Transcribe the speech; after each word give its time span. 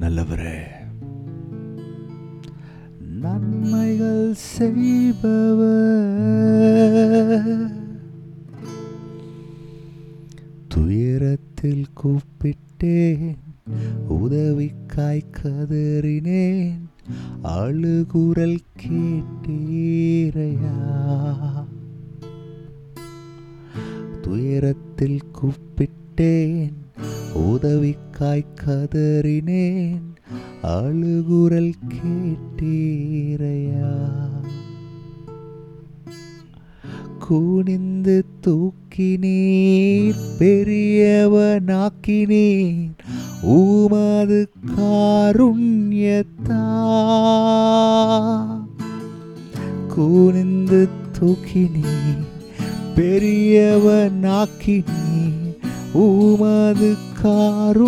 நல்லவரே. 0.00 0.58
நன்மைகள் 3.20 4.34
செய்பவர். 4.34 5.06
துயரத்தில் 10.68 11.84
கூப்பிட்டேன் 12.02 13.34
உதவிக்காய் 14.08 15.22
கதறினேன் 15.42 16.80
அழுகுரல் 17.42 18.58
கேட்டீரையா. 18.86 20.66
துயரத்தில் 24.22 25.20
கூப்பிட்டேன் 25.40 26.72
உதவி 27.34 27.96
காய் 28.18 28.46
கதறினேன் 28.64 30.14
அழுகுரல் 30.62 31.72
கேட்டீரையா? 31.88 33.96
குனிந்து 37.18 38.24
தூக்கினீர் 38.46 40.14
பெரியவனாக்கினீர் 40.38 42.90
உமது 43.42 44.48
காருண்யத்தா? 44.76 46.64
குனிந்து 49.88 50.88
தூக்கினீர் 51.20 52.24
பெரியவனாக்கினீர் 52.96 55.47
உமது 55.92 56.96
காருண்யத்தான் 57.22 57.86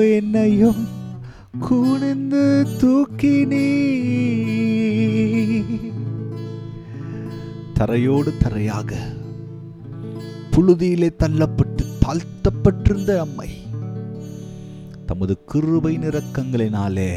என்னையும் 0.00 0.84
குனிந்து 1.68 2.44
தூக்கினீ 2.82 3.66
தரையோடு 7.78 8.32
தரையாக 8.44 8.90
புழுதியிலே 10.52 11.10
தள்ளப்பட்டு 11.18 11.84
தாழ்த்தப்பட்டிருந்த 12.00 13.18
அம்மை 13.18 13.50
தமது 15.06 15.38
கிருபை 15.46 15.98
நிறக்கங்களினாலே 15.98 17.12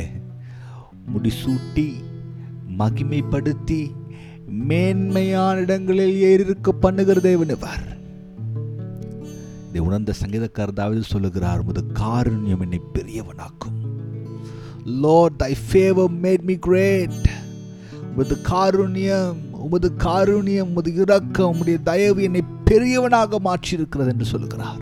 முடிசூட்டி 1.14 1.88
மகிமைப்படுத்தி 2.78 3.92
மேன்மையான 4.48 5.60
இடங்களில் 5.60 6.16
ஏறிருக்க 6.22 6.72
பண்ணுகிற 6.72 7.20
தேவனவர் 7.20 7.84
இதை 9.70 9.80
உணர்ந்த 9.80 10.14
சங்கீதக்கார் 10.22 10.74
தாவது 10.74 11.04
சொல்லுகிறார் 11.04 11.60
உமது 11.60 11.86
காருண்யம் 12.00 12.62
என்னை 12.62 12.82
பெரியவனாக்கும். 12.94 13.78
Lord 15.02 15.38
thy 15.38 15.56
favour 15.72 16.14
made 16.22 16.42
me 16.42 16.56
great 16.56 17.28
உமது 18.12 18.38
காருண்யம் 18.50 19.40
உமது 19.52 19.92
காருண்யம் 19.98 20.70
உமது 20.70 20.94
இரக்கம் 20.94 21.54
உம்முடைய 21.54 21.84
தயவு 21.84 22.24
என்னை 22.24 22.44
பெரியவனாக 22.70 23.40
மாற்றியிருக்கிறது 23.48 24.12
என்று 24.14 24.26
சொல்லுகிறார். 24.26 24.82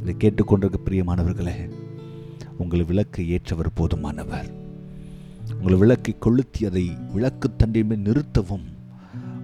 இதை 0.00 0.14
கேட்டுக்கொண்டிருக்க 0.22 0.78
பிரியமானவர்களே 0.88 1.56
உங்கள் 2.62 2.84
விளக்கு 2.90 3.20
ஏற்றவர் 3.36 3.76
போதுமானவர். 3.78 4.48
உங்கள் 5.58 5.80
விளக்கை 5.82 6.12
கொளுத்தி 6.18 6.60
அதை 6.68 6.84
விளக்கு 7.14 7.48
தண்டின் 7.60 8.04
நிறுத்தவும் 8.08 8.66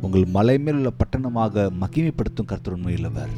உங்கள் 0.04 0.26
மலை 0.37 0.59
மேல் 0.59 0.78
உள்ள 0.78 0.91
பட்டணமாக 1.00 1.65
மகிமைப்படுத்தும் 1.82 2.48
கர்த்தர் 2.50 2.76
உண்மையுள்ளவர் 2.76 3.34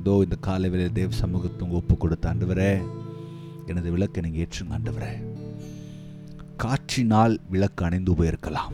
இதோ 0.00 0.12
இந்த 0.24 0.36
காலை 0.46 0.68
வேலை 0.70 0.88
தேவ 0.98 1.10
சமூகத்தை 1.22 1.62
உங்க 1.66 1.76
ஒப்பு 1.80 1.94
கொடுத்த 1.96 2.30
ஆண்டவரே 2.30 2.72
எனது 3.70 3.88
விளக்கை 3.94 4.22
நீங்கள் 4.24 4.42
ஏற்றுங்க 4.44 4.76
ஆண்டவரே. 4.76 5.12
காற்றினால் 6.62 7.34
விளக்கு 7.50 7.84
அணைந்து 7.84 8.14
போயிருக்கலாம். 8.18 8.72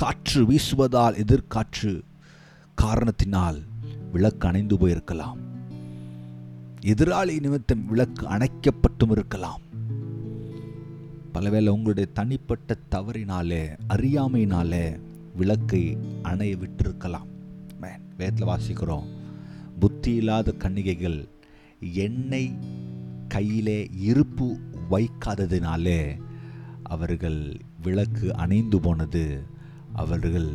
காற்று 0.00 0.40
வீசுவதால் 0.50 1.18
எதிர்காற்று 1.24 1.92
காரணத்தினால் 2.74 3.62
விளக்கு 4.12 4.48
அணைந்து 4.48 4.76
போயிருக்கலாம். 4.76 5.36
எதிராளி 6.80 7.40
நிமித்தம் 7.40 7.86
விளக்கு 7.86 8.26
அணைக்கப்பட்டும் 8.26 9.10
இருக்கலாம். 9.10 9.60
பலவேளை 11.32 11.68
உங்களுடைய 11.68 12.10
தனிப்பட்ட 12.12 12.76
தவறினாலே 12.90 13.78
அறியாமையினாலே 13.88 15.00
விளக்கை 15.36 15.98
அணைய 16.22 16.56
விட்டிருக்கலாம். 16.56 17.32
வேதத்தில் 18.18 18.48
வாசிக்கிறோம். 18.48 19.04
புத்தி 19.80 20.14
இல்லாத 20.14 20.52
கன்னிகைகள் 20.52 21.28
எண்ணெய் 21.80 22.58
கையிலே 23.28 23.88
இருப்பு 23.92 24.58
வைக்காததினாலே 24.90 26.20
அவர்கள் 26.82 27.60
விளக்கு 27.82 28.34
அணைந்து 28.34 28.80
போனது 28.80 29.42
அவர்கள் 29.92 30.52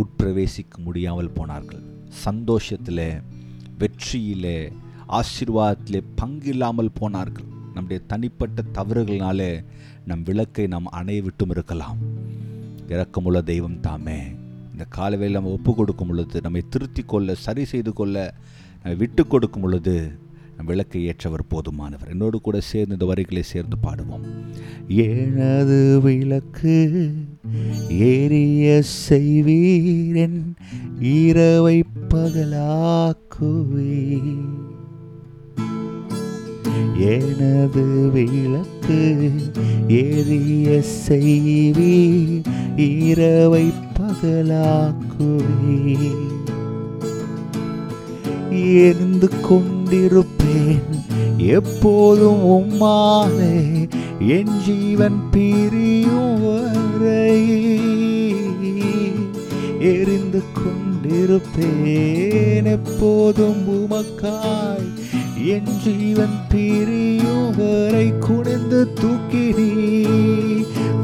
உட்பிரவேசிக்க 0.00 0.74
முடியாமல் 0.78 1.30
போனார்கள். 1.30 1.82
சந்தோஷத்தில் 2.08 3.06
வெற்றியிலே 3.78 4.58
ஆசீர்வாதத்திலே 5.18 6.00
பங்கு 6.14 6.48
இல்லாமல் 6.48 6.96
போனார்கள். 7.00 7.48
நம்முடைய 7.74 8.02
தனிப்பட்ட 8.06 8.62
தவறுகளினாலே 8.74 9.64
நம் 10.06 10.22
விளக்கை 10.22 10.66
நாம் 10.66 10.94
அணைய 11.00 11.22
விட்டும் 11.22 11.50
இருக்கலாம். 11.50 11.98
இறக்கமுள்ள 12.88 13.40
தெய்வம் 13.42 13.80
தாமே 13.80 14.20
இந்த 14.72 14.84
காலவையில் 14.88 15.36
நம்ம 15.36 15.50
ஒப்பு 15.50 15.74
கொடுக்கும் 15.74 16.08
பொழுது 16.08 16.40
நம்மை 16.40 16.62
திருத்தி 16.68 17.02
கொள்ள 17.02 17.34
சரி 17.34 17.64
செய்து 17.64 17.92
கொள்ள 17.92 18.16
நம்மை 18.82 18.94
விட்டு 18.98 19.22
கொடுக்கும் 19.26 19.62
பொழுது 19.62 19.94
விளக்கை 20.66 21.06
ஏற்றவர் 21.06 21.50
போதுமானவர். 21.50 22.10
என்னோடு 22.10 22.40
கூட 22.40 22.60
சேர்ந்து 22.60 22.92
இந்த 22.92 23.04
வரிகளை 23.04 23.42
சேர்ந்து 23.42 23.76
பாடுவோம். 23.82 24.24
எனது 24.86 26.00
விளக்கு 26.02 27.12
ஏறிய 27.88 28.82
செய்வீரன் 29.08 30.56
இரவை 31.00 31.84
பகலாக்குவே 32.08 33.98
எனது 36.96 38.10
விளக்கு 38.10 39.30
எரிய 39.88 40.82
செய்வி 41.06 42.42
இரவை 42.76 43.72
பகலாக்குவே 43.98 45.78
எரிந்து 48.50 49.28
கொண்டிருப்பேன். 49.90 50.82
எப்போதும் 51.36 52.46
உம்மாலே 52.46 53.88
என் 54.20 54.52
ஜீவன் 54.66 55.30
பிரியும் 55.30 56.42
வரை 56.42 57.48
எரிந்து 59.78 60.42
கொண்டிருப்பேன். 60.58 62.64
எப்போதும் 62.64 63.62
உமக்காய் 63.68 64.88
என் 65.44 65.72
ஜீவன் 65.84 66.38
பிரியும் 66.48 67.54
வரை 67.56 68.18
குனிந்து 68.18 68.88
தூக்கினீ 69.00 69.72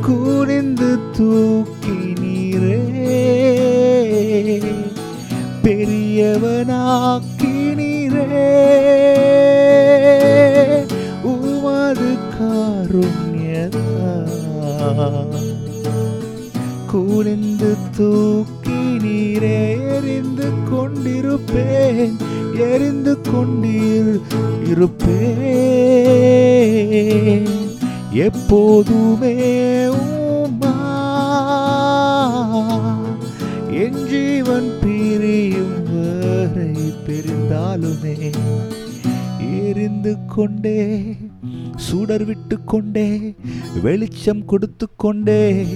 குனிந்து 0.01 0.99
தூக்கினீரே. 1.19 2.81
பெரியவனாக்கினீரே 5.63 7.25
உமது 7.27 7.46
காருண்யத்தா. 12.41 14.29
குனிந்து 16.87 17.77
தூக்கி 17.97 18.99
நீரே 19.03 19.79
எறிந்து 19.97 20.45
கொண்டிருப்பேன். 20.73 22.17
எரிந்து 22.55 23.19
கொண்டீர் 23.23 24.21
இருப்பேன். 24.67 25.15
எப்போதுமே 28.13 29.66
பிரிந்தாலுமே 37.77 38.35
எரிந்து 39.65 40.17
கொண்டே 40.27 41.17
சுடர் 41.77 42.25
விட்டு 42.25 42.65
கொண்டே 42.65 43.35
வெளிச்சம் 43.83 44.45
கொடுத்து 44.45 44.89
கொண்டே 44.97 45.67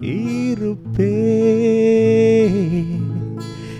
இருப்பே. 0.00 1.12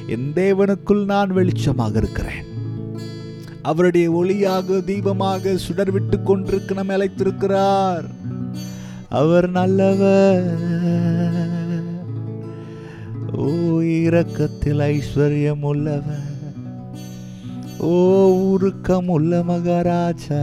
என் 0.06 0.30
தேவனுக்குள் 0.34 1.04
நான் 1.04 1.36
வெளிச்சமாக 1.36 1.96
இருக்கிறேன். 1.96 2.44
அவருடைய 3.62 4.10
ஒளியாக 4.10 4.80
தீபமாக 4.84 5.54
சுடர் 5.54 5.90
விட்டு 5.90 6.22
கொண்டிருக்க 6.22 6.74
நம்ம 6.74 6.96
அழைத்திருக்கிறார். 6.96 8.04
அவர் 9.08 9.50
நல்லவர். 9.50 10.58
ஓ 13.36 13.44
இரக்கத்தில் 13.80 14.82
ஐஸ்வர்யம் 14.92 15.60
உள்ளவர் 15.60 16.31
ஓ 17.84 17.94
உருக்கம் 18.50 19.08
உள்ள 19.08 19.42
மகாராஜா 19.42 20.42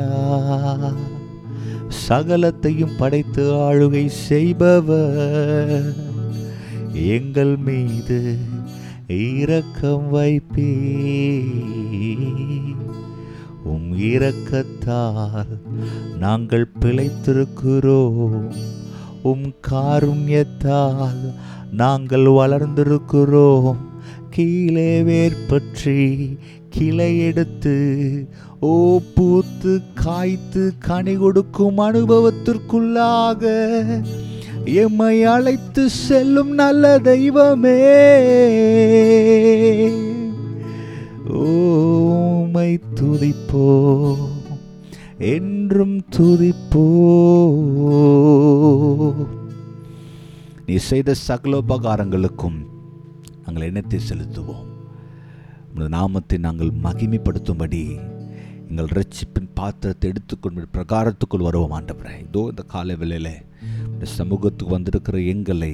சகலத்தையும் 2.07 2.97
படைத்து 2.97 3.44
ஆளுகை 3.53 4.06
செய்பவர். 4.06 5.94
எங்கள் 6.94 7.56
மீது 7.56 8.38
இரக்கம் 9.07 10.09
வைப்பே 10.09 10.74
உம் 13.63 13.89
இரக்கத்தால் 14.00 15.56
நாங்கள் 16.19 16.68
பிழைத்திருக்கிறோம். 16.81 18.51
உம் 19.24 19.53
காருண்யத்தால் 19.71 21.33
நாங்கள் 21.71 22.25
வளர்ந்திருக்கிறோம். 22.25 23.75
கீழே 24.30 25.01
வேர்பற்றி 25.01 26.01
கிளை 26.69 27.12
எடுத்து 27.19 27.75
ஓ 28.60 28.74
பூத்து 29.16 29.74
காய்த்து 29.94 30.74
கனி 30.80 31.16
கொடுக்கும் 31.16 31.77
அனுபவத்திற்குள்ளாக 31.77 33.44
எம்மை 34.63 35.24
அழைத்து 35.33 35.83
செல்லும் 35.89 36.51
நல்ல 36.62 37.00
தெய்வமே. 37.00 37.77
ஓமை 41.44 42.72
துதிப்போ 43.00 43.68
என்றும் 45.18 45.98
துதிப்போ. 46.15 46.86
நீ 50.65 50.75
செய்த 50.89 51.15
சகலோபகாரங்களுக்கும் 51.27 52.60
நாங்கள் 53.45 53.68
எண்ணத்தை 53.69 54.00
செலுத்துவோம். 54.10 54.69
உமது 55.71 55.89
நாமத்தை 55.89 56.38
நாங்கள் 56.38 56.71
மகிமைப்படுத்தும்படி 56.83 57.83
எங்கள் 58.69 58.92
ரட்சிப்பின் 58.98 59.50
பாத்திரத்தை 59.54 60.10
எடுத்துக்கொண்டு 60.10 60.66
பிரகாரத்துக்குள் 60.74 61.45
வருவோம் 61.48 61.75
ஆண்டவரே. 61.77 62.16
இதோ 62.25 62.42
இந்த 62.50 62.63
காலை 62.74 62.95
வேளையில் 62.95 63.33
இந்த 63.92 64.06
சமூகத்துக்கு 64.18 64.75
வந்திருக்கிற 64.75 65.19
எங்களை 65.33 65.74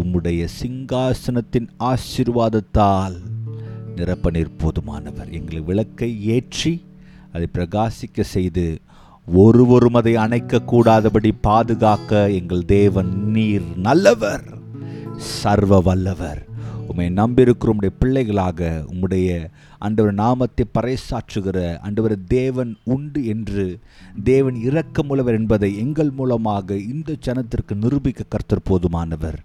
உம்முடைய 0.00 0.42
சிங்காசனத்தின் 0.60 1.68
ஆசீர்வாதத்தால் 1.90 3.16
நிரப்ப 3.96 4.30
நீர் 4.30 4.58
போதுமானவர். 4.62 5.30
எங்களை 5.38 5.60
விளக்கை 5.60 6.10
ஏற்றி 6.36 6.74
அதை 7.32 7.46
பிரகாசிக்க 7.52 8.20
செய்து 8.34 8.66
ஒருவரும் 9.26 9.98
அதை 10.00 10.14
அணைக்கக்கூடாதபடி 10.16 11.30
பாதுகாக்க 11.40 12.30
எங்கள் 12.30 12.64
தேவன் 12.64 13.12
நீர் 13.36 13.68
நல்லவர் 13.76 14.46
சர்வ 15.16 15.80
வல்லவர். 15.80 16.42
உம்மை 16.94 17.06
நம்பியிருக்கிற 17.10 17.66
உடைய 17.66 17.94
பிள்ளைகளாக 17.98 18.84
உம்முடைய 18.88 19.50
அண்டவர் 19.78 20.14
நாமத்தை 20.14 20.64
பறைசாற்றுகிற 20.74 21.76
அண்டவர் 21.76 22.24
தேவன் 22.24 22.76
உண்டு 22.84 23.26
என்று 23.26 23.78
தேவன் 24.24 24.54
இரக்கமுள்ளவர் 24.54 25.38
என்பதை 25.38 25.78
எங்கள் 25.78 26.10
மூலமாக 26.10 26.76
இந்த 26.76 27.16
ஜனத்திற்கு 27.26 27.74
நிரூபிக்க 27.74 28.24
கருத்தர் 28.28 28.68
போதுமானவர். 28.70 29.38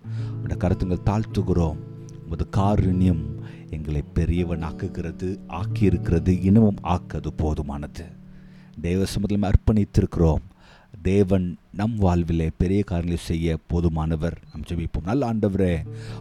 உடைய 0.44 0.57
கருத்துங்கள் 0.57 1.06
தாழ்த்துகிறோம். 1.06 1.80
உமது 2.25 2.48
காருண்யம் 2.57 3.24
எங்களை 3.69 4.04
பெரியவன் 4.13 4.63
ஆக்குகிறது 4.63 5.40
ஆக்கியிருக்கிறது 5.48 6.44
இன்னமும் 6.44 6.80
ஆக்கது 6.81 7.31
போதுமானது. 7.38 8.06
தேவ 8.81 9.06
சமூகத்தில் 9.06 9.50
அர்ப்பணித்திருக்கிறோம். 9.50 10.46
தேவன் 11.01 11.57
நம் 11.72 11.96
வாழ்விலே 11.96 12.50
பெரிய 12.57 12.84
காரியங்களை 12.84 13.24
செய்ய 13.24 13.57
போதுமானவர். 13.74 14.38
நம் 14.51 14.66
ஜெபிப்போம். 14.68 15.04
நல்ல 15.04 15.34
ஆண்டவரே 15.34 15.74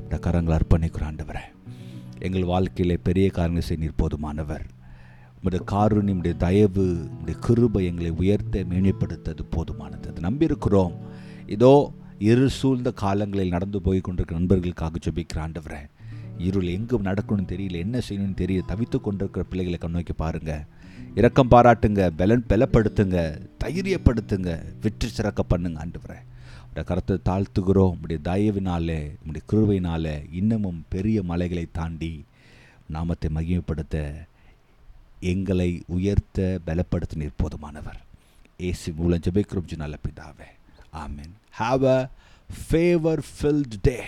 உடைய 0.02 0.20
கரங்களை 0.20 0.58
அர்ப்பணிக்கிறோம் 0.58 1.10
ஆண்டவரே. 1.10 1.44
எங்கள் 2.18 2.44
வாழ்க்கையிலே 2.44 2.96
பெரிய 3.02 3.30
காரியங்களை 3.30 3.68
செய்ய 3.68 3.84
நீர் 3.84 4.00
போதுமானவர். 4.02 4.64
உங்களுடைய 5.34 5.64
காரு 5.64 5.96
உடைய 5.96 6.36
தயவு 6.36 7.08
உடைய 7.20 7.40
கிருபை 7.40 7.84
எங்களை 7.86 8.10
உயர்த்த 8.10 8.64
மேன்மைப்படுத்தது 8.70 9.38
போதுமானது. 9.56 10.06
அது 10.08 10.20
நம்பியிருக்கிறோம். 10.22 10.92
இதோ 11.46 11.92
இரு 12.18 12.50
சூழ்ந்த 12.50 12.90
காலங்களில் 12.90 13.48
நடந்து 13.48 13.82
போய் 13.82 14.00
கொண்டிருக்கிற 14.00 14.40
நண்பர்களுக்காக 14.40 14.98
ஜெபிக்கிற 15.06 15.36
ஆண்டவரே. 15.36 15.82
இருள் 16.38 16.66
எங்கு 16.66 16.98
நடக்கணும்னு 16.98 17.50
தெரியல 17.52 17.72
என்ன 17.72 17.98
செய்யணும்னு 18.08 18.38
தெரியல. 18.42 18.60
தவித்து 18.68 19.00
கொண்டிருக்கிற 19.00 19.44
பிள்ளைகளை 19.44 19.78
கண்ணோக்கி 19.78 20.14
பாருங்கள் 20.16 20.64
இரக்கம் 21.14 21.50
பாராட்டுங்க 21.50 22.10
பலன் 22.16 22.44
பலப்படுத்துங்க. 22.48 23.40
தைரியப்படுத்துங்க 23.68 24.72
வெற்றி 24.80 25.08
சிறக்க 25.08 25.42
பண்ணுங்க 25.42 25.86
ஆண்டவரே. 25.86 26.18
உடைய 26.68 26.84
கருத்தை 26.84 27.16
தாழ்த்துகிறோம். 27.24 27.96
உடைய 28.02 28.20
தயவினாலே 28.24 29.00
உடைய 29.26 29.42
கிருவையினாலே 29.50 30.24
இன்னமும் 30.32 30.84
பெரிய 30.88 31.22
மலைகளை 31.22 31.68
தாண்டி 31.72 32.24
நாமத்தை 32.88 33.30
மகிமைப்படுத்த 33.34 34.14
எங்களை 35.20 35.82
உயர்த்த 35.86 36.60
பலப்படுத்த 36.66 37.14
நீர் 37.14 37.40
போதுமானவர். 37.42 38.00
ஏசி 38.58 38.94
மூலம் 38.94 39.18
ஜெபிக்கிறோம் 39.18 39.76
நல்ல 39.76 39.98
பிதாவே. 40.06 40.48
ஆமீன். 40.92 41.34
Have 41.58 41.84
a 41.84 42.10
favour 42.60 43.22
filled 43.30 43.76
day 43.82 44.04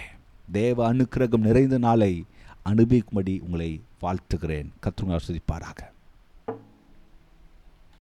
தேவ 0.53 0.95
அனுக்கிரகம் 0.95 1.47
நிறைந்த 1.49 1.79
நாளை 1.79 2.25
அனுபவிக்கும்படி 2.65 3.41
உங்களை 3.41 3.81
வாழ்த்துகிறேன். 4.03 4.69
கத்துங்க 4.83 5.19
ஆஸ்வதிப்பாராக 5.19 5.91